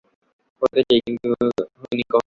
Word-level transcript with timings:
হতে 0.61 0.79
চাই, 0.87 0.99
কিন্তু 1.05 1.27
হইনি 1.81 2.03
এখনও। 2.03 2.19